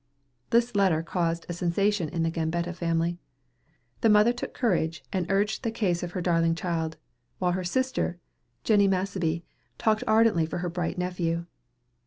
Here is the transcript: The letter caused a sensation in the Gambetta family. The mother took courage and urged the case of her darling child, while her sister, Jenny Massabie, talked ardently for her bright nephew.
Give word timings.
The 0.49 0.71
letter 0.73 1.03
caused 1.03 1.45
a 1.47 1.53
sensation 1.53 2.09
in 2.09 2.23
the 2.23 2.31
Gambetta 2.31 2.73
family. 2.73 3.19
The 4.01 4.09
mother 4.09 4.33
took 4.33 4.51
courage 4.51 5.03
and 5.13 5.29
urged 5.29 5.61
the 5.61 5.69
case 5.69 6.01
of 6.01 6.13
her 6.13 6.21
darling 6.23 6.55
child, 6.55 6.97
while 7.37 7.51
her 7.51 7.63
sister, 7.63 8.17
Jenny 8.63 8.87
Massabie, 8.87 9.43
talked 9.77 10.03
ardently 10.07 10.47
for 10.47 10.57
her 10.57 10.69
bright 10.69 10.97
nephew. 10.97 11.45